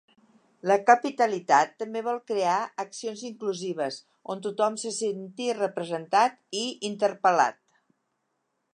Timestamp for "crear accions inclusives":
2.31-4.01